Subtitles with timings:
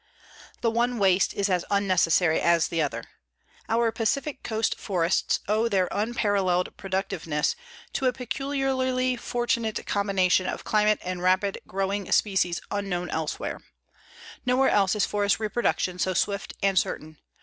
[0.61, 3.03] The one waste is as unnecessary as the other.
[3.69, 7.55] Our Pacific coast forests owe their unparalleled productiveness
[7.93, 13.59] to a peculiarly fortunate combination of climate and rapid growing species unknown elsewhere.
[14.43, 17.19] Nowhere else is forest reproduction so swift and certain.